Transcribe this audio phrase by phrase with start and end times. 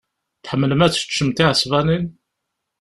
[0.43, 2.05] Tḥemmlem ad teččem tiɛesbanin.